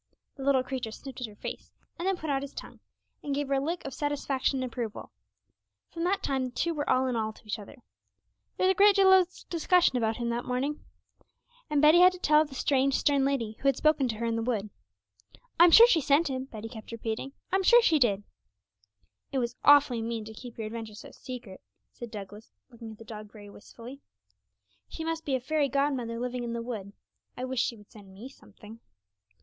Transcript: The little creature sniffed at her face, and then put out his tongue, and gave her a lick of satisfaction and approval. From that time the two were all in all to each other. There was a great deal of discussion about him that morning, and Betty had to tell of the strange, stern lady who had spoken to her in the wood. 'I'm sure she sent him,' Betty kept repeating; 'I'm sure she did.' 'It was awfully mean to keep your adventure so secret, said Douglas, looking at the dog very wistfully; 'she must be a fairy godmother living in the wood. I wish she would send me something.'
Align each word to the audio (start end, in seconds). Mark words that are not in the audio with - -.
The 0.35 0.41
little 0.43 0.63
creature 0.63 0.89
sniffed 0.89 1.21
at 1.21 1.27
her 1.27 1.35
face, 1.35 1.71
and 1.99 2.07
then 2.07 2.17
put 2.17 2.31
out 2.31 2.41
his 2.41 2.55
tongue, 2.55 2.79
and 3.21 3.35
gave 3.35 3.49
her 3.49 3.53
a 3.53 3.59
lick 3.59 3.85
of 3.85 3.93
satisfaction 3.93 4.63
and 4.63 4.73
approval. 4.73 5.11
From 5.91 6.05
that 6.05 6.23
time 6.23 6.43
the 6.43 6.49
two 6.49 6.73
were 6.73 6.89
all 6.89 7.05
in 7.05 7.15
all 7.15 7.31
to 7.31 7.45
each 7.45 7.59
other. 7.59 7.75
There 8.57 8.65
was 8.65 8.71
a 8.73 8.75
great 8.75 8.95
deal 8.95 9.13
of 9.13 9.27
discussion 9.51 9.97
about 9.97 10.17
him 10.17 10.29
that 10.29 10.43
morning, 10.43 10.83
and 11.69 11.83
Betty 11.83 11.99
had 11.99 12.13
to 12.13 12.17
tell 12.17 12.41
of 12.41 12.49
the 12.49 12.55
strange, 12.55 12.95
stern 12.95 13.23
lady 13.23 13.57
who 13.59 13.67
had 13.67 13.77
spoken 13.77 14.07
to 14.07 14.15
her 14.15 14.25
in 14.25 14.35
the 14.35 14.41
wood. 14.41 14.71
'I'm 15.59 15.69
sure 15.69 15.85
she 15.85 16.01
sent 16.01 16.29
him,' 16.31 16.45
Betty 16.45 16.67
kept 16.69 16.91
repeating; 16.91 17.33
'I'm 17.51 17.61
sure 17.61 17.83
she 17.83 17.99
did.' 17.99 18.23
'It 19.31 19.37
was 19.37 19.55
awfully 19.63 20.01
mean 20.01 20.25
to 20.25 20.33
keep 20.33 20.57
your 20.57 20.65
adventure 20.65 20.95
so 20.95 21.11
secret, 21.11 21.61
said 21.91 22.09
Douglas, 22.09 22.49
looking 22.71 22.91
at 22.91 22.97
the 22.97 23.03
dog 23.05 23.31
very 23.31 23.51
wistfully; 23.51 24.01
'she 24.89 25.03
must 25.03 25.25
be 25.25 25.35
a 25.35 25.39
fairy 25.39 25.69
godmother 25.69 26.17
living 26.19 26.43
in 26.43 26.53
the 26.53 26.63
wood. 26.63 26.93
I 27.37 27.45
wish 27.45 27.61
she 27.61 27.75
would 27.77 27.91
send 27.91 28.11
me 28.15 28.29
something.' 28.29 28.79